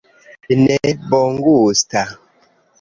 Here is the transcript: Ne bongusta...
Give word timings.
Ne 0.61 0.79
bongusta... 1.13 2.03